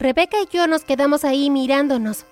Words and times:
Rebeca 0.00 0.36
y 0.40 0.56
yo 0.56 0.68
nos 0.68 0.84
quedamos 0.84 1.24
ahí 1.24 1.50
mirándonos. 1.50 2.24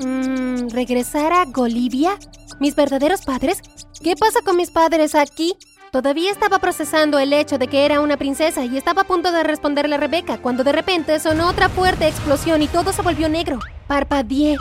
Mmm, 0.00 0.68
¿regresar 0.70 1.32
a 1.32 1.44
Bolivia? 1.44 2.18
¿Mis 2.58 2.74
verdaderos 2.74 3.24
padres? 3.24 3.62
¿Qué 4.02 4.16
pasa 4.16 4.40
con 4.44 4.56
mis 4.56 4.72
padres 4.72 5.14
aquí? 5.14 5.54
Todavía 5.92 6.32
estaba 6.32 6.58
procesando 6.58 7.20
el 7.20 7.32
hecho 7.32 7.56
de 7.56 7.68
que 7.68 7.84
era 7.84 8.00
una 8.00 8.16
princesa 8.16 8.64
y 8.64 8.76
estaba 8.76 9.02
a 9.02 9.06
punto 9.06 9.30
de 9.30 9.44
responderle 9.44 9.94
a 9.94 9.98
Rebeca 9.98 10.38
cuando 10.38 10.64
de 10.64 10.72
repente 10.72 11.20
sonó 11.20 11.48
otra 11.48 11.68
fuerte 11.68 12.08
explosión 12.08 12.62
y 12.62 12.66
todo 12.66 12.92
se 12.92 13.02
volvió 13.02 13.28
negro. 13.28 13.60
Parpadeé. 13.86 14.56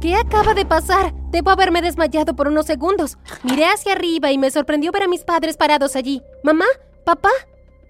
¿Qué 0.00 0.14
acaba 0.14 0.54
de 0.54 0.64
pasar? 0.64 1.12
Debo 1.32 1.50
haberme 1.50 1.82
desmayado 1.82 2.36
por 2.36 2.46
unos 2.46 2.66
segundos. 2.66 3.18
Miré 3.42 3.64
hacia 3.64 3.94
arriba 3.94 4.30
y 4.30 4.38
me 4.38 4.52
sorprendió 4.52 4.92
ver 4.92 5.02
a 5.02 5.08
mis 5.08 5.24
padres 5.24 5.56
parados 5.56 5.96
allí. 5.96 6.22
¿Mamá? 6.44 6.66
¿Papá? 7.04 7.30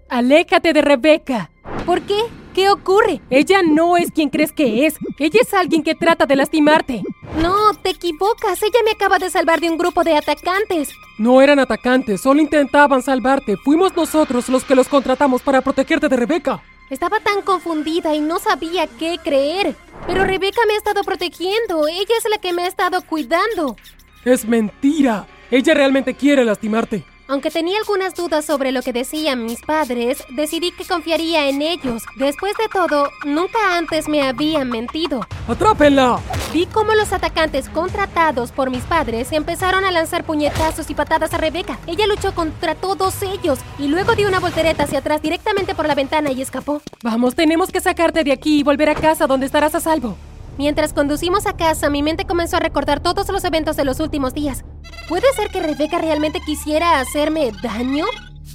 Aléjate 0.09 0.73
de 0.73 0.80
Rebeca. 0.80 1.51
¿Por 1.85 2.01
qué? 2.01 2.39
¿Qué 2.55 2.69
ocurre? 2.69 3.21
Ella 3.30 3.62
no 3.62 3.96
es 3.96 4.11
quien 4.11 4.29
crees 4.29 4.53
que 4.53 4.87
es. 4.87 4.96
Ella 5.19 5.41
es 5.41 5.54
alguien 5.54 5.82
que 5.82 5.95
trata 5.95 6.27
de 6.27 6.36
lastimarte. 6.36 7.03
No, 7.40 7.73
te 7.75 7.90
equivocas. 7.90 8.63
Ella 8.63 8.81
me 8.85 8.90
acaba 8.90 9.18
de 9.18 9.31
salvar 9.31 9.61
de 9.61 9.71
un 9.71 9.79
grupo 9.79 10.03
de 10.03 10.17
atacantes. 10.17 10.90
No 11.18 11.40
eran 11.40 11.59
atacantes, 11.59 12.21
solo 12.21 12.40
intentaban 12.40 13.03
salvarte. 13.03 13.57
Fuimos 13.57 13.95
nosotros 13.96 14.49
los 14.49 14.64
que 14.64 14.75
los 14.75 14.89
contratamos 14.89 15.43
para 15.43 15.61
protegerte 15.61 16.09
de 16.09 16.17
Rebeca. 16.17 16.63
Estaba 16.90 17.21
tan 17.21 17.43
confundida 17.43 18.14
y 18.17 18.21
no 18.21 18.40
sabía 18.40 18.89
qué 18.89 19.18
creer. 19.23 19.76
Pero 20.09 20.25
Rebeca 20.25 20.61
me 20.67 20.75
ha 20.75 20.79
estado 20.79 21.03
protegiendo. 21.04 21.87
Ella 21.87 22.14
es 22.18 22.29
la 22.29 22.39
que 22.39 22.53
me 22.53 22.62
ha 22.62 22.67
estado 22.67 23.01
cuidando. 23.03 23.76
Es 24.25 24.45
mentira. 24.45 25.26
Ella 25.53 25.75
realmente 25.75 26.14
quiere 26.14 26.45
lastimarte. 26.45 27.04
Aunque 27.30 27.52
tenía 27.52 27.79
algunas 27.79 28.16
dudas 28.16 28.44
sobre 28.44 28.72
lo 28.72 28.82
que 28.82 28.93
decían 28.93 29.44
mis 29.44 29.61
padres, 29.61 30.25
decidí 30.30 30.72
que 30.72 30.84
confiaría 30.84 31.48
en 31.48 31.62
ellos. 31.62 32.03
Después 32.16 32.55
de 32.56 32.66
todo, 32.69 33.08
nunca 33.25 33.78
antes 33.78 34.08
me 34.08 34.22
habían 34.27 34.69
mentido. 34.69 35.25
¡Atrápenla! 35.47 36.19
Vi 36.53 36.66
cómo 36.66 36.92
los 36.94 37.12
atacantes 37.12 37.69
contratados 37.69 38.50
por 38.50 38.70
mis 38.70 38.83
padres 38.83 39.31
empezaron 39.31 39.84
a 39.84 39.92
lanzar 39.92 40.25
puñetazos 40.25 40.91
y 40.91 40.95
patadas 40.95 41.33
a 41.33 41.39
Rebeca. 41.39 41.78
Ella 41.87 42.09
luchó 42.09 42.34
contra 42.34 42.75
todos 42.75 43.22
ellos 43.22 43.61
y 43.78 43.87
luego 43.87 44.17
dio 44.17 44.27
una 44.27 44.41
voltereta 44.41 44.83
hacia 44.83 44.98
atrás 44.98 45.22
directamente 45.22 45.77
por 45.77 45.87
la 45.87 45.94
ventana 45.94 46.33
y 46.33 46.42
escapó. 46.42 46.83
Vamos, 47.05 47.37
tenemos 47.37 47.70
que 47.70 47.81
sacarte 47.81 48.25
de 48.25 48.33
aquí 48.33 48.59
y 48.59 48.62
volver 48.65 48.89
a 48.89 48.97
casa 48.97 49.28
donde 49.28 49.47
estarás 49.47 49.77
a 49.77 49.81
salvo. 49.81 50.17
Mientras 50.61 50.92
conducimos 50.92 51.47
a 51.47 51.56
casa, 51.56 51.89
mi 51.89 52.03
mente 52.03 52.27
comenzó 52.27 52.58
a 52.58 52.61
recordar 52.61 53.00
todos 53.00 53.27
los 53.30 53.42
eventos 53.44 53.77
de 53.77 53.86
los 53.86 53.98
últimos 53.98 54.34
días. 54.34 54.62
¿Puede 55.08 55.25
ser 55.34 55.48
que 55.48 55.62
Rebeca 55.62 55.97
realmente 55.97 56.39
quisiera 56.44 57.00
hacerme 57.00 57.50
daño? 57.62 58.05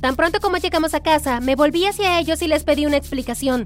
Tan 0.02 0.16
pronto 0.16 0.40
como 0.40 0.58
llegamos 0.58 0.94
a 0.94 1.00
casa, 1.00 1.40
me 1.40 1.56
volví 1.56 1.84
hacia 1.88 2.20
ellos 2.20 2.44
y 2.44 2.48
les 2.48 2.64
pedí 2.64 2.86
una 2.86 2.98
explicación. 2.98 3.66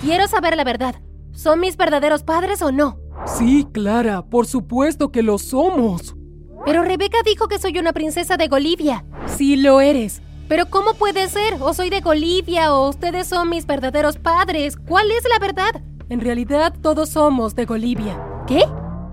Quiero 0.00 0.26
saber 0.28 0.56
la 0.56 0.64
verdad. 0.64 0.94
¿Son 1.34 1.60
mis 1.60 1.76
verdaderos 1.76 2.22
padres 2.22 2.62
o 2.62 2.72
no? 2.72 3.00
Sí, 3.26 3.68
Clara, 3.70 4.22
por 4.22 4.46
supuesto 4.46 5.12
que 5.12 5.22
lo 5.22 5.36
somos. 5.36 6.16
Pero 6.64 6.84
Rebeca 6.84 7.18
dijo 7.22 7.48
que 7.48 7.58
soy 7.58 7.76
una 7.76 7.92
princesa 7.92 8.38
de 8.38 8.48
Bolivia. 8.48 9.04
Sí 9.26 9.56
lo 9.56 9.82
eres. 9.82 10.22
Pero 10.48 10.70
¿cómo 10.70 10.94
puede 10.94 11.28
ser? 11.28 11.58
O 11.60 11.74
soy 11.74 11.90
de 11.90 12.00
Bolivia 12.00 12.72
o 12.72 12.88
ustedes 12.88 13.26
son 13.26 13.50
mis 13.50 13.66
verdaderos 13.66 14.16
padres. 14.16 14.78
¿Cuál 14.78 15.10
es 15.10 15.22
la 15.30 15.38
verdad? 15.38 15.82
En 16.10 16.20
realidad 16.20 16.74
todos 16.80 17.10
somos 17.10 17.54
de 17.54 17.66
Bolivia. 17.66 18.18
¿Qué? 18.46 18.62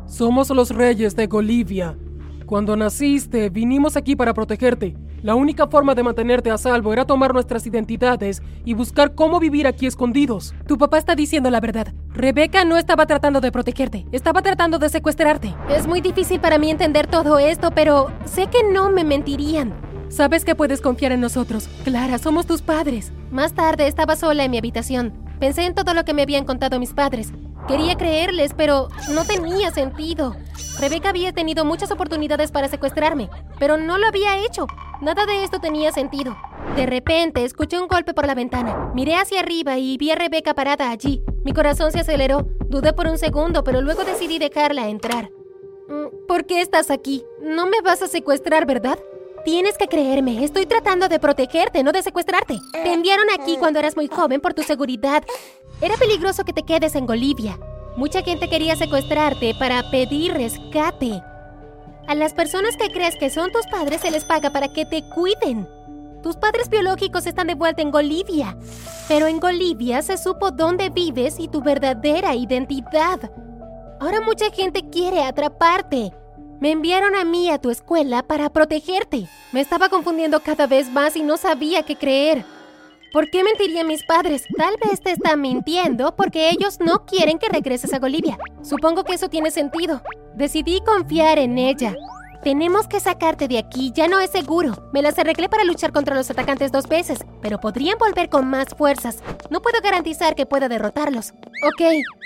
Somos 0.06 0.50
los 0.50 0.70
reyes 0.70 1.14
de 1.14 1.28
Bolivia. 1.28 1.98
Cuando 2.46 2.78
naciste, 2.78 3.50
vinimos 3.50 3.98
aquí 3.98 4.16
para 4.16 4.34
protegerte. 4.34 4.96
La 5.22 5.36
única 5.36 5.68
forma 5.68 5.94
de 5.94 6.04
mantenerte 6.04 6.52
a 6.52 6.58
salvo 6.58 6.94
era 6.94 7.04
tomar 7.04 7.34
nuestras 7.34 7.68
identidades 7.68 8.42
y 8.64 8.76
buscar 8.76 9.14
cómo 9.14 9.42
vivir 9.42 9.68
aquí 9.68 9.88
escondidos. 9.88 10.54
Tu 10.68 10.78
papá 10.78 10.98
está 10.98 11.16
diciendo 11.16 11.50
la 11.50 11.60
verdad. 11.60 11.94
Rebeca 12.14 12.64
no 12.64 12.78
estaba 12.78 13.06
tratando 13.06 13.42
de 13.42 13.52
protegerte, 13.52 14.06
estaba 14.14 14.42
tratando 14.42 14.80
de 14.80 14.88
secuestrarte. 14.88 15.54
Es 15.68 15.88
muy 15.88 16.00
difícil 16.00 16.40
para 16.40 16.58
mí 16.60 16.70
entender 16.70 17.08
todo 17.08 17.40
esto, 17.40 17.72
pero 17.72 18.10
sé 18.24 18.48
que 18.48 18.64
no 18.72 18.90
me 18.90 19.04
mentirían. 19.04 19.74
Sabes 20.08 20.46
que 20.46 20.56
puedes 20.56 20.80
confiar 20.80 21.12
en 21.12 21.20
nosotros. 21.20 21.68
Clara, 21.84 22.20
somos 22.20 22.46
tus 22.46 22.62
padres. 22.62 23.12
Más 23.32 23.54
tarde 23.54 23.88
estaba 23.88 24.16
sola 24.16 24.46
en 24.46 24.52
mi 24.52 24.60
habitación. 24.60 25.25
Pensé 25.40 25.66
en 25.66 25.76
todo 25.76 25.94
lo 25.94 26.06
que 26.06 26.14
me 26.14 26.22
habían 26.22 26.46
contado 26.46 26.80
mis 26.80 26.94
padres. 26.94 27.32
Quería 27.68 27.96
creerles, 27.96 28.54
pero 28.56 28.90
no 29.12 29.26
tenía 29.26 29.72
sentido. 29.72 30.36
Rebeca 30.80 31.10
había 31.10 31.34
tenido 31.34 31.66
muchas 31.66 31.90
oportunidades 31.92 32.52
para 32.52 32.68
secuestrarme, 32.68 33.30
pero 33.60 33.78
no 33.78 33.98
lo 33.98 34.08
había 34.08 34.38
hecho. 34.46 34.68
Nada 35.02 35.26
de 35.26 35.44
esto 35.44 35.60
tenía 35.60 35.92
sentido. 35.92 36.38
De 36.76 36.86
repente 36.86 37.44
escuché 37.44 37.80
un 37.80 37.88
golpe 37.88 38.14
por 38.14 38.28
la 38.28 38.36
ventana. 38.36 38.92
Miré 38.94 39.16
hacia 39.16 39.40
arriba 39.40 39.78
y 39.78 39.98
vi 39.98 40.12
a 40.12 40.16
Rebeca 40.16 40.54
parada 40.54 40.90
allí. 40.90 41.24
Mi 41.44 41.54
corazón 41.54 41.92
se 41.92 42.00
aceleró. 42.00 42.48
Dudé 42.70 42.94
por 42.94 43.08
un 43.08 43.18
segundo, 43.18 43.64
pero 43.64 43.82
luego 43.82 44.04
decidí 44.04 44.38
dejarla 44.40 44.90
entrar. 44.90 45.30
Mm, 45.88 46.28
¿Por 46.28 46.46
qué 46.46 46.62
estás 46.62 46.92
aquí? 46.92 47.24
No 47.42 47.66
me 47.68 47.82
vas 47.82 48.02
a 48.02 48.08
secuestrar, 48.08 48.66
¿verdad? 48.66 49.00
Tienes 49.46 49.78
que 49.78 49.88
creerme, 49.88 50.44
estoy 50.44 50.66
tratando 50.66 51.08
de 51.08 51.20
protegerte, 51.20 51.84
no 51.84 51.92
de 51.92 52.02
secuestrarte. 52.02 52.60
Te 52.72 52.94
enviaron 52.94 53.28
aquí 53.30 53.58
cuando 53.58 53.78
eras 53.78 53.96
muy 53.96 54.08
joven 54.08 54.42
por 54.42 54.56
tu 54.56 54.64
seguridad. 54.64 55.24
Era 55.82 55.96
peligroso 55.98 56.44
que 56.44 56.52
te 56.52 56.64
quedes 56.64 56.96
en 56.96 57.06
Bolivia. 57.06 57.60
Mucha 57.96 58.24
gente 58.24 58.50
quería 58.50 58.76
secuestrarte 58.76 59.54
para 59.60 59.92
pedir 59.92 60.34
rescate. 60.34 61.22
A 62.08 62.16
las 62.16 62.34
personas 62.34 62.76
que 62.76 62.90
crees 62.90 63.16
que 63.18 63.30
son 63.30 63.52
tus 63.52 63.68
padres 63.68 64.02
se 64.02 64.10
les 64.10 64.26
paga 64.26 64.50
para 64.50 64.74
que 64.74 64.84
te 64.84 65.08
cuiden. 65.14 65.70
Tus 66.24 66.38
padres 66.38 66.68
biológicos 66.68 67.28
están 67.28 67.46
de 67.46 67.54
vuelta 67.54 67.84
en 67.84 67.92
Bolivia. 67.92 68.58
Pero 69.08 69.28
en 69.28 69.40
Bolivia 69.40 70.02
se 70.02 70.18
supo 70.18 70.50
dónde 70.50 70.90
vives 70.90 71.36
y 71.40 71.50
tu 71.50 71.62
verdadera 71.62 72.34
identidad. 72.34 73.32
Ahora 74.00 74.22
mucha 74.22 74.50
gente 74.50 74.90
quiere 74.90 75.22
atraparte. 75.22 76.12
Me 76.62 76.72
enviaron 76.72 77.16
a 77.16 77.26
mí 77.26 77.50
a 77.50 77.60
tu 77.60 77.70
escuela 77.70 78.24
para 78.24 78.50
protegerte. 78.50 79.28
Me 79.52 79.60
estaba 79.60 79.90
confundiendo 79.90 80.40
cada 80.40 80.68
vez 80.68 80.90
más 80.90 81.16
y 81.18 81.24
no 81.24 81.36
sabía 81.36 81.84
qué 81.84 81.98
creer. 81.98 82.46
¿Por 83.12 83.30
qué 83.30 83.44
mentirían 83.44 83.88
mis 83.88 84.04
padres? 84.06 84.46
Tal 84.58 84.76
vez 84.84 85.02
te 85.02 85.12
están 85.12 85.42
mintiendo 85.42 86.16
porque 86.16 86.50
ellos 86.50 86.80
no 86.80 87.06
quieren 87.06 87.40
que 87.40 87.50
regreses 87.50 87.94
a 87.94 88.00
Bolivia. 88.00 88.38
Supongo 88.62 89.04
que 89.04 89.14
eso 89.14 89.30
tiene 89.30 89.52
sentido. 89.52 90.02
Decidí 90.36 90.82
confiar 90.86 91.40
en 91.40 91.58
ella. 91.58 91.94
Tenemos 92.46 92.88
que 92.88 93.00
sacarte 93.00 93.48
de 93.48 93.58
aquí, 93.58 93.92
ya 93.92 94.08
no 94.08 94.20
es 94.20 94.30
seguro. 94.30 94.88
Me 94.94 95.02
las 95.02 95.18
arreglé 95.18 95.50
para 95.50 95.64
luchar 95.64 95.92
contra 95.92 96.14
los 96.14 96.30
atacantes 96.30 96.72
dos 96.72 96.88
veces, 96.88 97.26
pero 97.42 97.60
podrían 97.60 97.98
volver 97.98 98.30
con 98.30 98.48
más 98.48 98.68
fuerzas. 98.78 99.24
No 99.50 99.64
puedo 99.64 99.82
garantizar 99.82 100.36
que 100.36 100.46
pueda 100.46 100.70
derrotarlos. 100.70 101.32
Ok, 101.32 101.82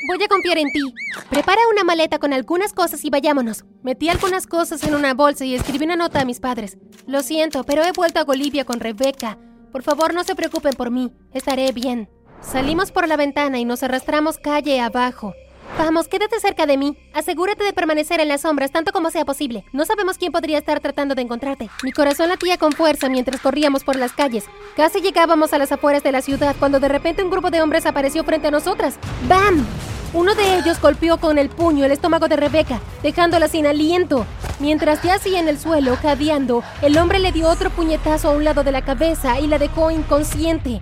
voy 0.10 0.22
a 0.22 0.28
confiar 0.28 0.58
en 0.58 0.74
ti. 0.74 0.94
Prepara 1.30 1.62
una 1.72 1.86
maleta 1.86 2.20
con 2.20 2.34
algunas 2.34 2.74
cosas 2.74 3.06
y 3.06 3.10
vayámonos. 3.10 3.64
Metí 3.82 4.10
algunas 4.10 4.46
cosas 4.46 4.84
en 4.84 4.94
una 4.94 5.14
bolsa 5.14 5.46
y 5.46 5.56
escribí 5.56 5.86
una 5.86 5.96
nota 5.96 6.20
a 6.20 6.26
mis 6.26 6.42
padres. 6.42 6.78
Lo 7.08 7.24
siento, 7.24 7.64
pero 7.64 7.86
he 7.86 7.94
vuelto 7.94 8.20
a 8.20 8.26
Bolivia 8.26 8.66
con 8.66 8.82
Rebeca. 8.82 9.38
Por 9.72 9.84
favor, 9.84 10.14
no 10.14 10.26
se 10.26 10.36
preocupen 10.36 10.74
por 10.74 10.92
mí. 10.92 11.14
Estaré 11.32 11.72
bien. 11.72 12.10
Salimos 12.42 12.92
por 12.92 13.08
la 13.08 13.16
ventana 13.16 13.58
y 13.58 13.64
nos 13.64 13.84
arrastramos 13.84 14.38
calle 14.38 14.82
abajo. 14.82 15.34
Vamos, 15.78 16.08
quédate 16.08 16.40
cerca 16.40 16.66
de 16.66 16.78
mí. 16.78 16.98
Asegúrate 17.14 17.64
de 17.64 17.74
permanecer 17.74 18.20
en 18.20 18.28
las 18.28 18.42
sombras 18.42 18.72
tanto 18.72 18.92
como 18.92 19.12
sea 19.12 19.26
posible. 19.26 19.64
No 19.72 19.86
sabemos 19.86 20.18
quién 20.18 20.32
podría 20.32 20.58
estar 20.58 20.80
tratando 20.80 21.16
de 21.16 21.22
encontrarte. 21.22 21.70
Mi 21.84 21.92
corazón 21.92 22.30
latía 22.30 22.58
con 22.58 22.74
fuerza 22.74 23.10
mientras 23.10 23.40
corríamos 23.42 23.84
por 23.84 23.96
las 23.96 24.12
calles. 24.12 24.46
Casi 24.76 25.02
llegábamos 25.02 25.54
a 25.54 25.58
las 25.58 25.72
afueras 25.72 26.04
de 26.04 26.12
la 26.12 26.22
ciudad 26.22 26.56
cuando 26.60 26.80
de 26.80 26.90
repente 26.90 27.24
un 27.24 27.30
grupo 27.30 27.50
de 27.50 27.62
hombres 27.62 27.86
apareció 27.86 28.24
frente 28.24 28.48
a 28.48 28.52
nosotras. 28.52 28.98
¡Bam! 29.28 29.66
Uno 30.12 30.34
de 30.34 30.58
ellos 30.58 30.82
golpeó 30.82 31.20
con 31.20 31.38
el 31.38 31.50
puño 31.50 31.86
el 31.86 31.92
estómago 31.92 32.28
de 32.28 32.36
Rebeca, 32.36 32.80
dejándola 33.04 33.48
sin 33.48 33.68
aliento. 33.68 34.26
Mientras 34.60 35.04
yacía 35.04 35.40
en 35.40 35.48
el 35.48 35.60
suelo, 35.60 35.96
jadeando, 35.96 36.64
el 36.82 36.98
hombre 36.98 37.20
le 37.20 37.32
dio 37.32 37.48
otro 37.48 37.70
puñetazo 37.70 38.30
a 38.30 38.34
un 38.36 38.44
lado 38.44 38.64
de 38.64 38.72
la 38.72 38.84
cabeza 38.84 39.40
y 39.40 39.48
la 39.48 39.60
dejó 39.60 39.92
inconsciente. 39.92 40.82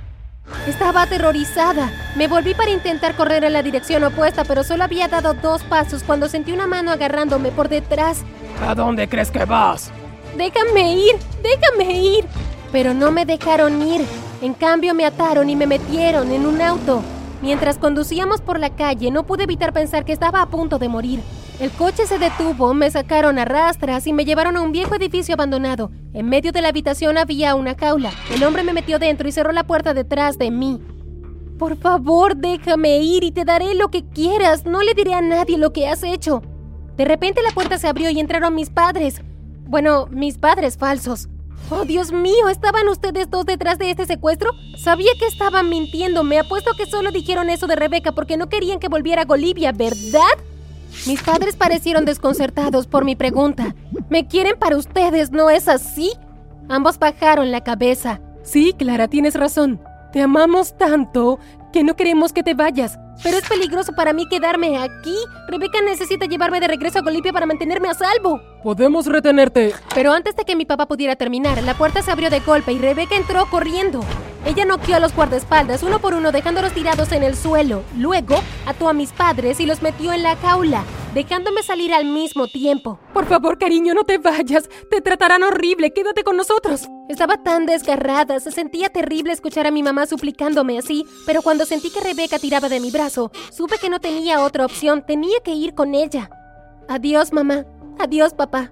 Estaba 0.67 1.03
aterrorizada. 1.03 1.91
Me 2.15 2.27
volví 2.27 2.53
para 2.53 2.71
intentar 2.71 3.15
correr 3.15 3.43
en 3.43 3.53
la 3.53 3.63
dirección 3.63 4.03
opuesta, 4.03 4.43
pero 4.43 4.63
solo 4.63 4.83
había 4.83 5.07
dado 5.07 5.33
dos 5.33 5.63
pasos 5.63 6.03
cuando 6.03 6.27
sentí 6.27 6.51
una 6.51 6.67
mano 6.67 6.91
agarrándome 6.91 7.51
por 7.51 7.69
detrás. 7.69 8.23
¿A 8.65 8.75
dónde 8.75 9.07
crees 9.07 9.31
que 9.31 9.45
vas? 9.45 9.91
Déjame 10.35 10.95
ir, 10.95 11.15
déjame 11.41 12.01
ir. 12.01 12.25
Pero 12.71 12.93
no 12.93 13.11
me 13.11 13.25
dejaron 13.25 13.81
ir. 13.81 14.05
En 14.41 14.53
cambio 14.53 14.93
me 14.93 15.05
ataron 15.05 15.49
y 15.49 15.55
me 15.55 15.67
metieron 15.67 16.31
en 16.31 16.45
un 16.45 16.61
auto. 16.61 17.01
Mientras 17.41 17.77
conducíamos 17.77 18.41
por 18.41 18.59
la 18.59 18.69
calle 18.71 19.11
no 19.11 19.23
pude 19.23 19.43
evitar 19.43 19.71
pensar 19.73 20.05
que 20.05 20.13
estaba 20.13 20.41
a 20.41 20.47
punto 20.47 20.79
de 20.79 20.89
morir. 20.89 21.21
El 21.59 21.71
coche 21.71 22.05
se 22.05 22.19
detuvo, 22.19 22.75
me 22.75 22.91
sacaron 22.91 23.39
a 23.39 23.45
rastras 23.45 24.05
y 24.05 24.13
me 24.13 24.25
llevaron 24.25 24.57
a 24.57 24.61
un 24.61 24.71
viejo 24.71 24.93
edificio 24.93 25.33
abandonado. 25.33 25.89
En 26.13 26.29
medio 26.29 26.51
de 26.51 26.61
la 26.61 26.67
habitación 26.67 27.17
había 27.17 27.55
una 27.55 27.73
jaula. 27.73 28.11
El 28.31 28.43
hombre 28.43 28.61
me 28.61 28.73
metió 28.73 28.99
dentro 28.99 29.27
y 29.27 29.31
cerró 29.31 29.51
la 29.51 29.65
puerta 29.65 29.95
detrás 29.95 30.37
de 30.37 30.51
mí. 30.51 30.79
Por 31.57 31.75
favor, 31.77 32.37
déjame 32.37 32.99
ir 32.99 33.23
y 33.23 33.31
te 33.31 33.43
daré 33.43 33.73
lo 33.73 33.89
que 33.89 34.05
quieras. 34.07 34.65
No 34.65 34.83
le 34.83 34.93
diré 34.93 35.15
a 35.15 35.21
nadie 35.21 35.57
lo 35.57 35.73
que 35.73 35.87
has 35.87 36.03
hecho. 36.03 36.43
De 36.95 37.05
repente 37.05 37.41
la 37.41 37.55
puerta 37.55 37.79
se 37.79 37.87
abrió 37.87 38.11
y 38.11 38.19
entraron 38.19 38.53
mis 38.53 38.69
padres. 38.69 39.23
Bueno, 39.65 40.05
mis 40.11 40.37
padres 40.37 40.77
falsos. 40.77 41.27
Oh, 41.71 41.85
Dios 41.85 42.11
mío, 42.11 42.49
¿estaban 42.49 42.87
ustedes 42.87 43.31
dos 43.31 43.47
detrás 43.47 43.79
de 43.79 43.89
este 43.89 44.05
secuestro? 44.05 44.51
Sabía 44.77 45.11
que 45.19 45.25
estaban 45.25 45.69
mintiendo. 45.69 46.23
Me 46.23 46.37
apuesto 46.37 46.73
que 46.77 46.85
solo 46.85 47.09
dijeron 47.09 47.49
eso 47.49 47.65
de 47.65 47.75
Rebeca 47.75 48.11
porque 48.11 48.37
no 48.37 48.47
querían 48.47 48.79
que 48.79 48.89
volviera 48.89 49.23
a 49.23 49.25
Bolivia, 49.25 49.71
¿verdad? 49.71 50.21
Mis 51.05 51.21
padres 51.21 51.55
parecieron 51.55 52.05
desconcertados 52.05 52.87
por 52.87 53.05
mi 53.05 53.15
pregunta. 53.15 53.75
Me 54.09 54.27
quieren 54.27 54.57
para 54.57 54.77
ustedes, 54.77 55.31
¿no 55.31 55.49
es 55.49 55.67
así? 55.67 56.11
Ambos 56.69 56.99
bajaron 56.99 57.51
la 57.51 57.63
cabeza. 57.63 58.19
Sí, 58.43 58.73
Clara, 58.77 59.07
tienes 59.07 59.35
razón. 59.35 59.81
Te 60.11 60.21
amamos 60.21 60.77
tanto 60.77 61.39
que 61.71 61.83
no 61.83 61.95
queremos 61.95 62.33
que 62.33 62.43
te 62.43 62.53
vayas. 62.53 62.97
Pero 63.23 63.37
es 63.37 63.47
peligroso 63.47 63.93
para 63.93 64.13
mí 64.13 64.27
quedarme 64.29 64.77
aquí. 64.77 65.15
Rebeca 65.47 65.81
necesita 65.81 66.25
llevarme 66.25 66.59
de 66.59 66.67
regreso 66.67 66.99
a 66.99 67.01
Golipia 67.01 67.33
para 67.33 67.45
mantenerme 67.45 67.89
a 67.89 67.93
salvo. 67.93 68.41
Podemos 68.63 69.05
retenerte. 69.07 69.73
Pero 69.93 70.11
antes 70.11 70.35
de 70.35 70.45
que 70.45 70.55
mi 70.55 70.65
papá 70.65 70.87
pudiera 70.87 71.15
terminar, 71.15 71.61
la 71.63 71.73
puerta 71.73 72.01
se 72.01 72.11
abrió 72.11 72.29
de 72.29 72.39
golpe 72.41 72.73
y 72.73 72.79
Rebeca 72.79 73.15
entró 73.15 73.45
corriendo. 73.49 74.01
Ella 74.47 74.63
noqueó 74.63 74.95
a 74.95 75.01
los 75.01 75.13
guardaespaldas 75.13 75.83
uno 75.83 75.99
por 75.99 76.13
uno 76.13 76.31
dejándolos 76.31 76.71
tirados 76.71 77.11
en 77.11 77.21
el 77.21 77.35
suelo. 77.35 77.83
Luego 77.97 78.37
ató 78.65 78.87
a 78.87 78.93
mis 78.93 79.11
padres 79.11 79.59
y 79.59 79.65
los 79.65 79.81
metió 79.81 80.13
en 80.13 80.23
la 80.23 80.37
jaula, 80.37 80.85
dejándome 81.13 81.63
salir 81.63 81.93
al 81.93 82.05
mismo 82.05 82.47
tiempo. 82.47 82.97
Por 83.13 83.25
favor, 83.25 83.57
cariño, 83.57 83.93
no 83.93 84.05
te 84.05 84.19
vayas. 84.19 84.69
Te 84.89 85.01
tratarán 85.01 85.43
horrible. 85.43 85.91
Quédate 85.91 86.23
con 86.23 86.37
nosotros. 86.37 86.87
Estaba 87.09 87.43
tan 87.43 87.65
desgarrada, 87.65 88.39
se 88.39 88.51
sentía 88.51 88.87
terrible 88.87 89.33
escuchar 89.33 89.67
a 89.67 89.71
mi 89.71 89.83
mamá 89.83 90.05
suplicándome 90.05 90.79
así, 90.79 91.05
pero 91.25 91.41
cuando 91.41 91.65
sentí 91.65 91.89
que 91.89 91.99
Rebeca 91.99 92.39
tiraba 92.39 92.69
de 92.69 92.79
mi 92.79 92.89
brazo, 92.89 93.31
supe 93.51 93.77
que 93.79 93.89
no 93.89 93.99
tenía 93.99 94.43
otra 94.43 94.65
opción, 94.65 95.05
tenía 95.05 95.41
que 95.43 95.51
ir 95.51 95.75
con 95.75 95.93
ella. 95.93 96.29
Adiós, 96.87 97.33
mamá. 97.33 97.65
Adiós, 97.99 98.33
papá. 98.33 98.71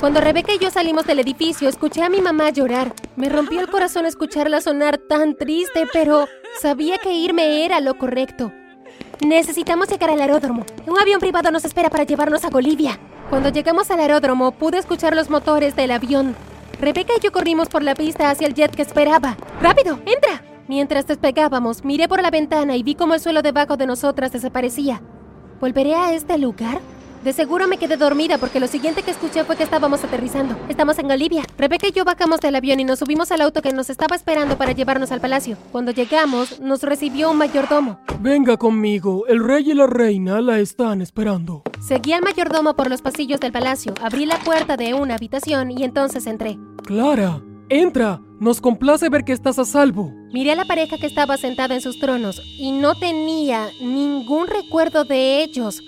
Cuando 0.00 0.20
Rebeca 0.20 0.52
y 0.52 0.58
yo 0.58 0.70
salimos 0.70 1.06
del 1.06 1.20
edificio, 1.20 1.68
escuché 1.68 2.02
a 2.02 2.08
mi 2.08 2.20
mamá 2.20 2.50
llorar. 2.50 2.92
Me 3.14 3.28
rompió 3.28 3.60
el 3.60 3.70
corazón 3.70 4.04
escucharla 4.04 4.60
sonar 4.60 4.98
tan 4.98 5.36
triste, 5.36 5.86
pero 5.92 6.26
sabía 6.60 6.98
que 6.98 7.12
irme 7.12 7.64
era 7.64 7.80
lo 7.80 7.96
correcto. 7.96 8.52
Necesitamos 9.24 9.88
llegar 9.88 10.10
al 10.10 10.20
aeródromo. 10.20 10.66
Un 10.86 10.98
avión 10.98 11.20
privado 11.20 11.52
nos 11.52 11.64
espera 11.64 11.88
para 11.88 12.02
llevarnos 12.02 12.44
a 12.44 12.50
Bolivia. 12.50 12.98
Cuando 13.30 13.48
llegamos 13.50 13.90
al 13.92 14.00
aeródromo, 14.00 14.50
pude 14.52 14.78
escuchar 14.78 15.14
los 15.14 15.30
motores 15.30 15.76
del 15.76 15.92
avión. 15.92 16.34
Rebeca 16.80 17.12
y 17.16 17.22
yo 17.22 17.30
corrimos 17.30 17.68
por 17.68 17.84
la 17.84 17.94
pista 17.94 18.30
hacia 18.30 18.48
el 18.48 18.54
jet 18.54 18.74
que 18.74 18.82
esperaba. 18.82 19.36
¡Rápido! 19.62 20.00
¡Entra! 20.04 20.42
Mientras 20.66 21.06
despegábamos, 21.06 21.84
miré 21.84 22.08
por 22.08 22.20
la 22.22 22.30
ventana 22.30 22.76
y 22.76 22.82
vi 22.82 22.96
cómo 22.96 23.14
el 23.14 23.20
suelo 23.20 23.40
debajo 23.40 23.76
de 23.76 23.86
nosotras 23.86 24.32
desaparecía. 24.32 25.00
¿Volveré 25.60 25.94
a 25.94 26.12
este 26.12 26.38
lugar? 26.38 26.80
De 27.24 27.32
seguro 27.32 27.66
me 27.66 27.78
quedé 27.78 27.96
dormida 27.96 28.36
porque 28.36 28.60
lo 28.60 28.66
siguiente 28.66 29.02
que 29.02 29.10
escuché 29.10 29.44
fue 29.44 29.56
que 29.56 29.62
estábamos 29.62 30.04
aterrizando. 30.04 30.54
Estamos 30.68 30.98
en 30.98 31.08
Bolivia. 31.08 31.42
Rebeca 31.56 31.88
y 31.88 31.92
yo 31.92 32.04
bajamos 32.04 32.38
del 32.40 32.54
avión 32.54 32.80
y 32.80 32.84
nos 32.84 32.98
subimos 32.98 33.32
al 33.32 33.40
auto 33.40 33.62
que 33.62 33.72
nos 33.72 33.88
estaba 33.88 34.14
esperando 34.14 34.58
para 34.58 34.72
llevarnos 34.72 35.10
al 35.10 35.22
palacio. 35.22 35.56
Cuando 35.72 35.90
llegamos, 35.90 36.60
nos 36.60 36.82
recibió 36.82 37.30
un 37.30 37.38
mayordomo. 37.38 37.98
Venga 38.20 38.58
conmigo, 38.58 39.26
el 39.26 39.42
rey 39.42 39.70
y 39.70 39.72
la 39.72 39.86
reina 39.86 40.42
la 40.42 40.58
están 40.58 41.00
esperando. 41.00 41.62
Seguí 41.80 42.12
al 42.12 42.20
mayordomo 42.20 42.76
por 42.76 42.90
los 42.90 43.00
pasillos 43.00 43.40
del 43.40 43.52
palacio, 43.52 43.94
abrí 44.02 44.26
la 44.26 44.38
puerta 44.40 44.76
de 44.76 44.92
una 44.92 45.14
habitación 45.14 45.70
y 45.70 45.82
entonces 45.82 46.26
entré. 46.26 46.58
Clara, 46.84 47.40
entra. 47.70 48.20
Nos 48.38 48.60
complace 48.60 49.08
ver 49.08 49.24
que 49.24 49.32
estás 49.32 49.58
a 49.58 49.64
salvo. 49.64 50.12
Miré 50.34 50.52
a 50.52 50.56
la 50.56 50.66
pareja 50.66 50.98
que 50.98 51.06
estaba 51.06 51.38
sentada 51.38 51.74
en 51.74 51.80
sus 51.80 51.98
tronos 51.98 52.42
y 52.58 52.72
no 52.72 52.94
tenía 52.94 53.68
ningún 53.80 54.46
recuerdo 54.46 55.04
de 55.04 55.42
ellos. 55.42 55.80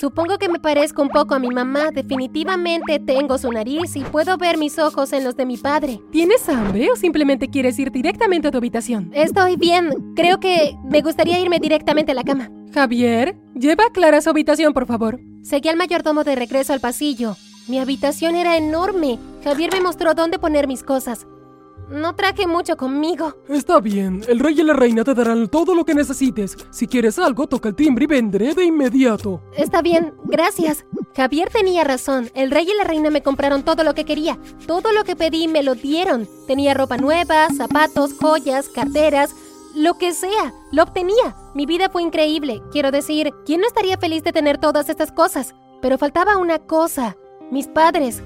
Supongo 0.00 0.38
que 0.38 0.48
me 0.48 0.58
parezco 0.58 1.02
un 1.02 1.08
poco 1.08 1.34
a 1.34 1.38
mi 1.38 1.48
mamá. 1.50 1.90
Definitivamente 1.92 2.98
tengo 2.98 3.38
su 3.38 3.50
nariz 3.52 3.94
y 3.96 4.00
puedo 4.00 4.36
ver 4.36 4.58
mis 4.58 4.78
ojos 4.78 5.12
en 5.12 5.24
los 5.24 5.36
de 5.36 5.46
mi 5.46 5.56
padre. 5.56 6.00
¿Tienes 6.10 6.48
hambre 6.48 6.90
o 6.90 6.96
simplemente 6.96 7.48
quieres 7.48 7.78
ir 7.78 7.90
directamente 7.90 8.48
a 8.48 8.50
tu 8.50 8.58
habitación? 8.58 9.10
Estoy 9.14 9.56
bien. 9.56 10.12
Creo 10.14 10.40
que 10.40 10.76
me 10.84 11.02
gustaría 11.02 11.38
irme 11.38 11.58
directamente 11.58 12.12
a 12.12 12.14
la 12.14 12.24
cama. 12.24 12.50
Javier, 12.72 13.36
lleva 13.54 13.84
a 13.84 13.90
Clara 13.90 14.18
a 14.18 14.22
su 14.22 14.30
habitación, 14.30 14.72
por 14.72 14.86
favor. 14.86 15.20
Seguí 15.42 15.68
al 15.68 15.76
mayordomo 15.76 16.24
de 16.24 16.36
regreso 16.36 16.72
al 16.72 16.80
pasillo. 16.80 17.36
Mi 17.68 17.78
habitación 17.78 18.34
era 18.34 18.56
enorme. 18.56 19.18
Javier 19.44 19.70
me 19.72 19.80
mostró 19.80 20.14
dónde 20.14 20.38
poner 20.38 20.66
mis 20.66 20.82
cosas. 20.82 21.26
No 21.92 22.14
traje 22.14 22.46
mucho 22.46 22.78
conmigo. 22.78 23.36
Está 23.50 23.78
bien, 23.78 24.22
el 24.26 24.40
rey 24.40 24.58
y 24.58 24.62
la 24.62 24.72
reina 24.72 25.04
te 25.04 25.12
darán 25.12 25.48
todo 25.48 25.74
lo 25.74 25.84
que 25.84 25.94
necesites. 25.94 26.56
Si 26.70 26.86
quieres 26.86 27.18
algo, 27.18 27.46
toca 27.46 27.68
el 27.68 27.74
timbre 27.74 28.04
y 28.04 28.06
vendré 28.06 28.54
de 28.54 28.64
inmediato. 28.64 29.42
Está 29.58 29.82
bien, 29.82 30.14
gracias. 30.24 30.86
Javier 31.14 31.50
tenía 31.50 31.84
razón. 31.84 32.30
El 32.34 32.50
rey 32.50 32.66
y 32.66 32.74
la 32.78 32.84
reina 32.84 33.10
me 33.10 33.22
compraron 33.22 33.62
todo 33.62 33.84
lo 33.84 33.94
que 33.94 34.06
quería. 34.06 34.38
Todo 34.66 34.90
lo 34.92 35.04
que 35.04 35.16
pedí 35.16 35.48
me 35.48 35.62
lo 35.62 35.74
dieron. 35.74 36.26
Tenía 36.46 36.72
ropa 36.72 36.96
nueva, 36.96 37.48
zapatos, 37.54 38.14
joyas, 38.18 38.70
carteras, 38.70 39.34
lo 39.74 39.98
que 39.98 40.14
sea. 40.14 40.54
Lo 40.72 40.84
obtenía. 40.84 41.36
Mi 41.54 41.66
vida 41.66 41.90
fue 41.90 42.02
increíble. 42.02 42.62
Quiero 42.72 42.90
decir, 42.90 43.32
¿quién 43.44 43.60
no 43.60 43.66
estaría 43.66 43.98
feliz 43.98 44.24
de 44.24 44.32
tener 44.32 44.56
todas 44.56 44.88
estas 44.88 45.12
cosas? 45.12 45.54
Pero 45.82 45.98
faltaba 45.98 46.38
una 46.38 46.58
cosa. 46.58 47.18
Mis 47.50 47.68
padres. 47.68 48.22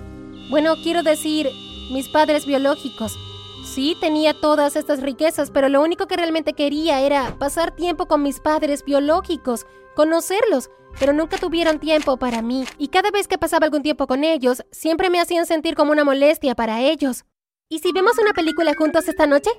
Bueno, 0.50 0.74
quiero 0.84 1.02
decir, 1.02 1.48
mis 1.90 2.08
padres 2.08 2.46
biológicos. 2.46 3.18
Sí, 3.66 3.96
tenía 4.00 4.32
todas 4.32 4.76
estas 4.76 5.02
riquezas, 5.02 5.50
pero 5.50 5.68
lo 5.68 5.82
único 5.82 6.06
que 6.06 6.16
realmente 6.16 6.52
quería 6.52 7.00
era 7.00 7.36
pasar 7.36 7.72
tiempo 7.72 8.06
con 8.06 8.22
mis 8.22 8.38
padres 8.38 8.84
biológicos, 8.84 9.66
conocerlos, 9.96 10.70
pero 11.00 11.12
nunca 11.12 11.36
tuvieron 11.36 11.80
tiempo 11.80 12.16
para 12.16 12.42
mí, 12.42 12.64
y 12.78 12.88
cada 12.88 13.10
vez 13.10 13.26
que 13.26 13.38
pasaba 13.38 13.66
algún 13.66 13.82
tiempo 13.82 14.06
con 14.06 14.22
ellos, 14.22 14.64
siempre 14.70 15.10
me 15.10 15.20
hacían 15.20 15.46
sentir 15.46 15.74
como 15.74 15.90
una 15.90 16.04
molestia 16.04 16.54
para 16.54 16.80
ellos. 16.80 17.24
¿Y 17.68 17.80
si 17.80 17.92
vemos 17.92 18.16
una 18.18 18.32
película 18.32 18.72
juntos 18.78 19.08
esta 19.08 19.26
noche? 19.26 19.50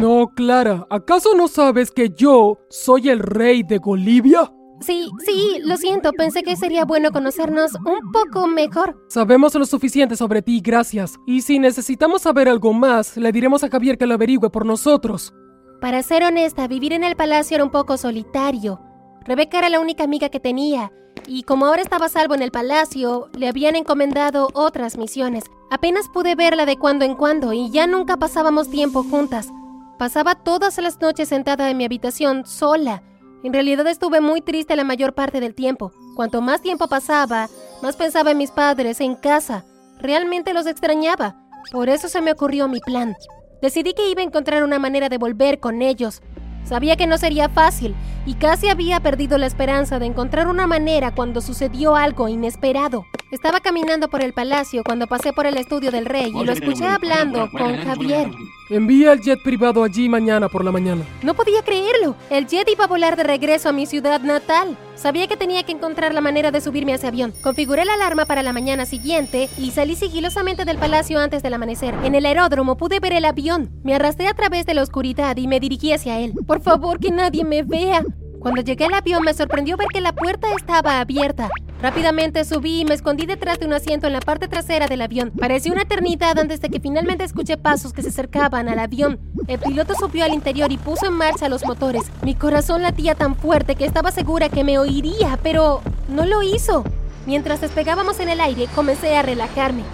No, 0.00 0.32
Clara, 0.34 0.86
¿acaso 0.88 1.34
no 1.34 1.48
sabes 1.48 1.90
que 1.90 2.10
yo 2.10 2.58
soy 2.70 3.08
el 3.08 3.18
rey 3.18 3.64
de 3.64 3.80
Bolivia? 3.80 4.52
Sí, 4.80 5.10
sí, 5.24 5.60
lo 5.64 5.76
siento, 5.76 6.12
pensé 6.12 6.42
que 6.42 6.56
sería 6.56 6.84
bueno 6.84 7.10
conocernos 7.10 7.74
un 7.74 8.12
poco 8.12 8.46
mejor. 8.46 8.96
Sabemos 9.08 9.54
lo 9.54 9.66
suficiente 9.66 10.16
sobre 10.16 10.42
ti, 10.42 10.60
gracias. 10.60 11.18
Y 11.26 11.42
si 11.42 11.58
necesitamos 11.58 12.22
saber 12.22 12.48
algo 12.48 12.72
más, 12.72 13.16
le 13.16 13.32
diremos 13.32 13.64
a 13.64 13.68
Javier 13.68 13.98
que 13.98 14.06
lo 14.06 14.14
averigüe 14.14 14.50
por 14.50 14.64
nosotros. 14.64 15.34
Para 15.80 16.02
ser 16.02 16.24
honesta, 16.24 16.68
vivir 16.68 16.92
en 16.92 17.04
el 17.04 17.16
palacio 17.16 17.56
era 17.56 17.64
un 17.64 17.70
poco 17.70 17.96
solitario. 17.96 18.80
Rebeca 19.24 19.58
era 19.58 19.68
la 19.68 19.80
única 19.80 20.04
amiga 20.04 20.28
que 20.28 20.40
tenía, 20.40 20.92
y 21.26 21.42
como 21.42 21.66
ahora 21.66 21.82
estaba 21.82 22.06
a 22.06 22.08
salvo 22.08 22.34
en 22.34 22.42
el 22.42 22.50
palacio, 22.50 23.28
le 23.36 23.48
habían 23.48 23.76
encomendado 23.76 24.48
otras 24.54 24.96
misiones. 24.96 25.44
Apenas 25.70 26.08
pude 26.08 26.34
verla 26.34 26.64
de 26.64 26.78
cuando 26.78 27.04
en 27.04 27.14
cuando 27.14 27.52
y 27.52 27.70
ya 27.70 27.86
nunca 27.86 28.16
pasábamos 28.16 28.70
tiempo 28.70 29.02
juntas. 29.02 29.50
Pasaba 29.98 30.36
todas 30.36 30.78
las 30.78 31.00
noches 31.00 31.28
sentada 31.28 31.68
en 31.68 31.76
mi 31.76 31.84
habitación 31.84 32.46
sola, 32.46 33.02
en 33.44 33.52
realidad 33.52 33.86
estuve 33.86 34.20
muy 34.20 34.40
triste 34.40 34.74
la 34.74 34.84
mayor 34.84 35.14
parte 35.14 35.40
del 35.40 35.54
tiempo. 35.54 35.92
Cuanto 36.16 36.40
más 36.40 36.60
tiempo 36.60 36.88
pasaba, 36.88 37.48
más 37.82 37.96
pensaba 37.96 38.32
en 38.32 38.38
mis 38.38 38.50
padres, 38.50 39.00
en 39.00 39.14
casa. 39.14 39.64
Realmente 40.00 40.52
los 40.52 40.66
extrañaba. 40.66 41.36
Por 41.70 41.88
eso 41.88 42.08
se 42.08 42.20
me 42.20 42.32
ocurrió 42.32 42.66
mi 42.66 42.80
plan. 42.80 43.14
Decidí 43.62 43.92
que 43.94 44.10
iba 44.10 44.22
a 44.22 44.24
encontrar 44.24 44.64
una 44.64 44.78
manera 44.78 45.08
de 45.08 45.18
volver 45.18 45.60
con 45.60 45.82
ellos. 45.82 46.22
Sabía 46.64 46.96
que 46.96 47.06
no 47.06 47.16
sería 47.16 47.48
fácil 47.48 47.94
y 48.26 48.34
casi 48.34 48.68
había 48.68 49.00
perdido 49.00 49.38
la 49.38 49.46
esperanza 49.46 49.98
de 49.98 50.06
encontrar 50.06 50.48
una 50.48 50.66
manera 50.66 51.14
cuando 51.14 51.40
sucedió 51.40 51.94
algo 51.94 52.28
inesperado. 52.28 53.04
Estaba 53.30 53.60
caminando 53.60 54.08
por 54.08 54.22
el 54.22 54.32
palacio 54.32 54.82
cuando 54.84 55.06
pasé 55.06 55.32
por 55.32 55.46
el 55.46 55.56
estudio 55.56 55.90
del 55.90 56.06
rey 56.06 56.32
y 56.34 56.44
lo 56.44 56.52
escuché 56.52 56.86
hablando 56.86 57.48
con 57.50 57.76
Javier. 57.76 58.30
Envía 58.70 59.12
el 59.12 59.22
jet 59.22 59.42
privado 59.42 59.82
allí 59.82 60.10
mañana 60.10 60.48
por 60.50 60.62
la 60.62 60.70
mañana. 60.70 61.02
No 61.22 61.32
podía 61.32 61.62
creerlo. 61.62 62.16
El 62.28 62.46
jet 62.46 62.68
iba 62.68 62.84
a 62.84 62.88
volar 62.88 63.16
de 63.16 63.22
regreso 63.22 63.70
a 63.70 63.72
mi 63.72 63.86
ciudad 63.86 64.20
natal. 64.20 64.76
Sabía 64.94 65.26
que 65.26 65.38
tenía 65.38 65.62
que 65.62 65.72
encontrar 65.72 66.12
la 66.12 66.20
manera 66.20 66.50
de 66.50 66.60
subirme 66.60 66.92
a 66.92 66.96
ese 66.96 67.06
avión. 67.06 67.32
Configuré 67.42 67.86
la 67.86 67.94
alarma 67.94 68.26
para 68.26 68.42
la 68.42 68.52
mañana 68.52 68.84
siguiente 68.84 69.48
y 69.56 69.70
salí 69.70 69.96
sigilosamente 69.96 70.66
del 70.66 70.76
palacio 70.76 71.18
antes 71.18 71.42
del 71.42 71.54
amanecer. 71.54 71.94
En 72.04 72.14
el 72.14 72.26
aeródromo 72.26 72.76
pude 72.76 73.00
ver 73.00 73.14
el 73.14 73.24
avión. 73.24 73.70
Me 73.84 73.94
arrastré 73.94 74.26
a 74.26 74.34
través 74.34 74.66
de 74.66 74.74
la 74.74 74.82
oscuridad 74.82 75.34
y 75.38 75.46
me 75.46 75.60
dirigí 75.60 75.92
hacia 75.92 76.20
él. 76.20 76.34
Por 76.46 76.60
favor, 76.60 76.98
que 76.98 77.10
nadie 77.10 77.44
me 77.44 77.62
vea. 77.62 78.04
Cuando 78.38 78.60
llegué 78.60 78.84
al 78.84 78.94
avión 78.94 79.22
me 79.22 79.32
sorprendió 79.32 79.78
ver 79.78 79.88
que 79.88 80.02
la 80.02 80.12
puerta 80.12 80.48
estaba 80.54 81.00
abierta. 81.00 81.48
Rápidamente 81.80 82.44
subí 82.44 82.80
y 82.80 82.84
me 82.84 82.94
escondí 82.94 83.24
detrás 83.24 83.60
de 83.60 83.66
un 83.66 83.72
asiento 83.72 84.08
en 84.08 84.12
la 84.12 84.20
parte 84.20 84.48
trasera 84.48 84.88
del 84.88 85.00
avión. 85.00 85.30
Pareció 85.30 85.72
una 85.72 85.82
eternidad 85.82 86.36
antes 86.36 86.60
de 86.60 86.70
que 86.70 86.80
finalmente 86.80 87.22
escuché 87.22 87.56
pasos 87.56 87.92
que 87.92 88.02
se 88.02 88.08
acercaban 88.08 88.68
al 88.68 88.80
avión. 88.80 89.20
El 89.46 89.60
piloto 89.60 89.94
subió 89.94 90.24
al 90.24 90.34
interior 90.34 90.72
y 90.72 90.76
puso 90.76 91.06
en 91.06 91.12
marcha 91.12 91.48
los 91.48 91.64
motores. 91.64 92.02
Mi 92.22 92.34
corazón 92.34 92.82
latía 92.82 93.14
tan 93.14 93.36
fuerte 93.36 93.76
que 93.76 93.84
estaba 93.84 94.10
segura 94.10 94.48
que 94.48 94.64
me 94.64 94.78
oiría, 94.78 95.38
pero 95.42 95.80
no 96.08 96.26
lo 96.26 96.42
hizo. 96.42 96.82
Mientras 97.26 97.60
despegábamos 97.60 98.18
en 98.18 98.28
el 98.28 98.40
aire, 98.40 98.66
comencé 98.74 99.16
a 99.16 99.22
relajarme. 99.22 99.84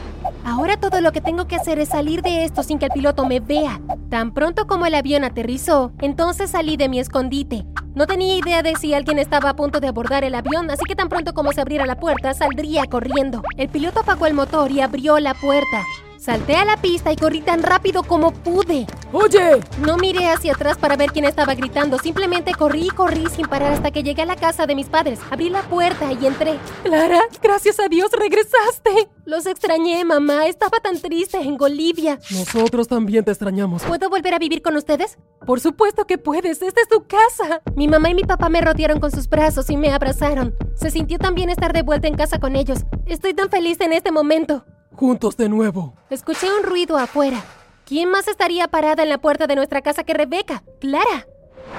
Ahora 0.43 0.79
todo 0.79 1.03
lo 1.03 1.13
que 1.13 1.21
tengo 1.21 1.47
que 1.47 1.57
hacer 1.57 1.79
es 1.79 1.91
salir 1.91 2.23
de 2.23 2.45
esto 2.45 2.63
sin 2.63 2.79
que 2.79 2.87
el 2.87 2.93
piloto 2.93 3.27
me 3.27 3.41
vea. 3.41 3.81
Tan 4.09 4.33
pronto 4.33 4.67
como 4.67 4.87
el 4.87 4.95
avión 4.95 5.23
aterrizó, 5.23 5.93
entonces 6.01 6.51
salí 6.51 6.79
de 6.79 6.89
mi 6.89 6.99
escondite. 6.99 7.67
No 7.95 8.09
tenía 8.09 8.37
idea 8.37 8.61
de 8.63 8.75
si 8.75 8.93
alguien 8.93 9.21
estaba 9.21 9.51
a 9.51 9.55
punto 9.55 9.79
de 9.79 9.87
abordar 9.87 10.25
el 10.25 10.35
avión, 10.35 10.69
así 10.69 10.83
que 10.85 10.97
tan 10.97 11.09
pronto 11.09 11.33
como 11.33 11.53
se 11.53 11.61
abriera 11.61 11.87
la 11.87 11.95
puerta, 11.95 12.35
saldría 12.35 12.87
corriendo. 12.87 13.41
El 13.57 13.69
piloto 13.69 14.01
apagó 14.01 14.27
el 14.27 14.35
motor 14.35 14.73
y 14.73 14.81
abrió 14.81 15.21
la 15.21 15.33
puerta. 15.33 15.85
Salté 16.25 16.57
a 16.57 16.65
la 16.65 16.79
pista 16.79 17.13
y 17.13 17.17
corrí 17.17 17.43
tan 17.43 17.63
rápido 17.63 18.03
como 18.03 18.33
pude. 18.33 18.87
¡Oye! 19.13 19.61
No 19.81 19.99
miré 19.99 20.31
hacia 20.31 20.55
atrás 20.55 20.79
para 20.79 20.97
ver 20.97 21.13
quién 21.13 21.27
estaba 21.27 21.55
gritando, 21.55 21.99
simplemente 21.99 22.55
corrí 22.55 22.87
y 22.87 22.89
corrí 22.89 23.27
sin 23.27 23.47
parar 23.47 23.75
hasta 23.75 23.91
que 23.91 24.03
llegué 24.03 24.23
a 24.23 24.25
la 24.25 24.37
casa 24.37 24.65
de 24.65 24.75
mis 24.75 24.87
padres. 24.87 25.21
Abrí 25.31 25.51
la 25.51 25.61
puerta 25.65 26.11
y 26.11 26.27
entré. 26.27 26.59
Clara, 26.83 27.21
gracias 27.43 27.79
a 27.79 27.89
Dios 27.89 28.11
regresaste. 28.13 29.11
Los 29.27 29.45
extrañé, 29.45 30.03
mamá. 30.07 30.47
Estaba 30.47 30.81
tan 30.81 30.99
triste 30.99 31.37
en 31.37 31.59
Bolivia. 31.59 32.19
Nosotros 32.31 32.89
también 32.89 33.23
te 33.23 33.33
extrañamos. 33.33 33.83
¿Puedo 33.83 34.09
volver 34.09 34.33
a 34.33 34.39
vivir 34.39 34.63
con 34.63 34.77
ustedes? 34.77 35.19
Por 35.45 35.61
supuesto 35.61 36.07
que 36.07 36.17
puedes, 36.17 36.63
esta 36.63 36.81
es 36.81 36.89
tu 36.89 37.07
casa. 37.07 37.61
Mi 37.77 37.87
mamá 37.87 38.09
y 38.09 38.15
mi 38.15 38.25
papá 38.25 38.49
me 38.49 38.63
rodearon 38.63 38.99
con 38.99 39.11
sus 39.11 39.29
brazos 39.29 39.69
y 39.69 39.77
me 39.77 39.93
abrazaron. 39.93 40.55
Se 40.75 40.91
sintió 40.91 41.19
tan 41.19 41.35
bien 41.35 41.51
estar 41.51 41.75
de 41.75 41.83
vuelta 41.83 42.09
en 42.09 42.17
casa 42.17 42.41
con 42.41 42.57
ellos. 42.57 42.79
Estoy 43.05 43.35
tan 43.35 43.51
feliz 43.51 43.79
en 43.83 43.93
este 43.93 44.11
momento. 44.11 44.65
Juntos 44.97 45.37
de 45.37 45.49
nuevo. 45.49 45.95
Escuché 46.09 46.47
un 46.53 46.63
ruido 46.63 46.97
afuera. 46.97 47.45
¿Quién 47.85 48.11
más 48.11 48.29
estaría 48.29 48.69
parada 48.69 49.03
en 49.03 49.09
la 49.09 49.19
puerta 49.19 49.47
de 49.47 49.57
nuestra 49.57 49.83
casa 49.83 50.05
que 50.05 50.15
Rebeca? 50.15 50.63
Clara. 50.81 51.27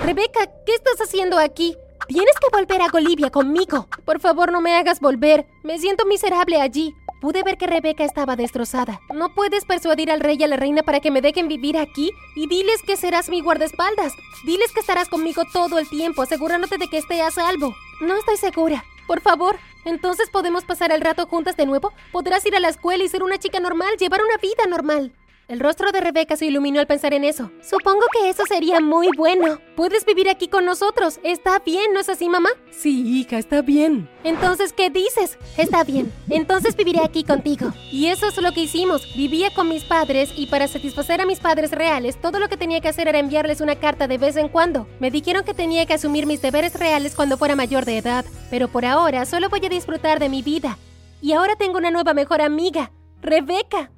Rebeca, 0.03 0.45
¿qué 0.65 0.73
estás 0.73 0.99
haciendo 1.01 1.37
aquí? 1.37 1.77
Tienes 2.07 2.35
que 2.39 2.55
volver 2.55 2.81
a 2.81 2.89
Bolivia 2.89 3.31
conmigo. 3.31 3.87
Por 4.03 4.19
favor, 4.19 4.51
no 4.51 4.61
me 4.61 4.75
hagas 4.75 4.99
volver. 4.99 5.47
Me 5.63 5.79
siento 5.79 6.05
miserable 6.05 6.61
allí. 6.61 6.93
Pude 7.21 7.41
ver 7.41 7.57
que 7.57 7.67
Rebeca 7.67 8.03
estaba 8.03 8.35
destrozada. 8.35 8.99
¿No 9.13 9.33
puedes 9.33 9.65
persuadir 9.65 10.11
al 10.11 10.19
rey 10.19 10.37
y 10.37 10.43
a 10.43 10.47
la 10.47 10.57
reina 10.57 10.83
para 10.83 10.99
que 10.99 11.09
me 11.09 11.21
dejen 11.21 11.47
vivir 11.47 11.77
aquí? 11.77 12.11
Y 12.35 12.47
diles 12.47 12.81
que 12.85 12.97
serás 12.97 13.29
mi 13.29 13.41
guardaespaldas. 13.41 14.13
Diles 14.45 14.71
que 14.73 14.81
estarás 14.81 15.07
conmigo 15.07 15.43
todo 15.51 15.79
el 15.79 15.89
tiempo, 15.89 16.21
asegurándote 16.21 16.77
de 16.77 16.87
que 16.87 16.97
esté 16.97 17.21
a 17.21 17.31
salvo. 17.31 17.73
No 18.01 18.17
estoy 18.17 18.37
segura. 18.37 18.83
Por 19.07 19.21
favor, 19.21 19.57
entonces 19.85 20.29
podemos 20.29 20.65
pasar 20.65 20.91
el 20.91 21.01
rato 21.01 21.27
juntas 21.27 21.55
de 21.57 21.65
nuevo. 21.65 21.93
Podrás 22.11 22.45
ir 22.45 22.55
a 22.55 22.59
la 22.59 22.69
escuela 22.69 23.03
y 23.03 23.09
ser 23.09 23.23
una 23.23 23.37
chica 23.37 23.59
normal, 23.59 23.95
llevar 23.97 24.21
una 24.23 24.37
vida 24.37 24.65
normal. 24.67 25.13
El 25.47 25.59
rostro 25.59 25.91
de 25.91 26.01
Rebeca 26.01 26.35
se 26.35 26.47
iluminó 26.47 26.79
al 26.79 26.87
pensar 26.87 27.13
en 27.13 27.23
eso. 27.23 27.51
Supongo 27.61 28.07
que 28.11 28.29
eso 28.29 28.43
sería 28.47 28.79
muy 28.79 29.09
bueno. 29.15 29.59
Puedes 29.75 30.03
vivir 30.03 30.27
aquí 30.27 30.47
con 30.47 30.65
nosotros. 30.65 31.19
Está 31.23 31.59
bien, 31.59 31.93
¿no 31.93 31.99
es 31.99 32.09
así, 32.09 32.29
mamá? 32.29 32.49
Sí, 32.71 33.19
hija, 33.19 33.37
está 33.37 33.61
bien. 33.61 34.09
Entonces, 34.23 34.73
¿qué 34.73 34.89
dices? 34.89 35.37
Está 35.55 35.83
bien. 35.83 36.11
Entonces 36.31 36.75
viviré 36.75 37.01
aquí 37.03 37.23
contigo. 37.23 37.71
Y 37.91 38.07
eso 38.07 38.27
es 38.27 38.41
lo 38.41 38.53
que 38.53 38.61
hicimos. 38.61 39.15
Vivía 39.15 39.53
con 39.53 39.69
mis 39.69 39.83
padres 39.83 40.33
y 40.35 40.47
para 40.47 40.67
satisfacer 40.67 41.21
a 41.21 41.27
mis 41.27 41.39
padres 41.39 41.69
reales, 41.69 42.19
todo 42.19 42.39
lo 42.39 42.49
que 42.49 42.57
tenía 42.57 42.81
que 42.81 42.87
hacer 42.87 43.07
era 43.07 43.19
enviarles 43.19 43.61
una 43.61 43.75
carta 43.75 44.07
de 44.07 44.17
vez 44.17 44.37
en 44.37 44.49
cuando. 44.49 44.87
Me 44.99 45.11
dijeron 45.11 45.43
que 45.43 45.53
tenía 45.53 45.85
que 45.85 45.93
asumir 45.93 46.25
mis 46.25 46.41
deberes 46.41 46.73
reales 46.73 47.13
cuando 47.13 47.37
fuera 47.37 47.55
mayor 47.55 47.85
de 47.85 47.99
edad, 47.99 48.25
pero 48.49 48.67
por 48.67 48.83
ahora 48.83 49.27
solo 49.27 49.49
voy 49.49 49.63
a 49.63 49.69
disfrutar 49.69 50.19
de 50.19 50.29
mi 50.29 50.41
vida. 50.41 50.79
Y 51.21 51.33
ahora 51.33 51.55
tengo 51.55 51.77
una 51.77 51.91
nueva 51.91 52.15
mejor 52.15 52.41
amiga, 52.41 52.91
Rebeca. 53.21 53.91